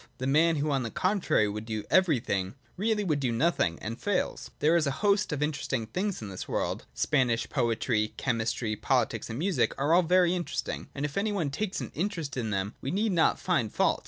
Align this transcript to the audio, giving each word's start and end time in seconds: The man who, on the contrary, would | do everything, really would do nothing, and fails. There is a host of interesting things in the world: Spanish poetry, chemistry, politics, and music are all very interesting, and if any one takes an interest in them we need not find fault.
The 0.17 0.25
man 0.25 0.55
who, 0.55 0.71
on 0.71 0.81
the 0.81 0.89
contrary, 0.89 1.47
would 1.47 1.65
| 1.65 1.67
do 1.67 1.83
everything, 1.91 2.55
really 2.75 3.03
would 3.03 3.19
do 3.19 3.31
nothing, 3.31 3.77
and 3.83 4.01
fails. 4.01 4.49
There 4.57 4.75
is 4.75 4.87
a 4.87 4.99
host 5.05 5.31
of 5.31 5.43
interesting 5.43 5.85
things 5.85 6.23
in 6.23 6.29
the 6.29 6.43
world: 6.47 6.85
Spanish 6.95 7.47
poetry, 7.47 8.15
chemistry, 8.17 8.75
politics, 8.75 9.29
and 9.29 9.37
music 9.37 9.75
are 9.77 9.93
all 9.93 10.01
very 10.01 10.33
interesting, 10.33 10.89
and 10.95 11.05
if 11.05 11.17
any 11.17 11.31
one 11.31 11.51
takes 11.51 11.81
an 11.81 11.91
interest 11.93 12.35
in 12.35 12.49
them 12.49 12.73
we 12.81 12.89
need 12.89 13.11
not 13.11 13.37
find 13.39 13.71
fault. 13.71 13.99